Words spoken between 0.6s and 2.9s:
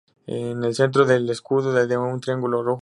el centro del escudo un triángulo rojo.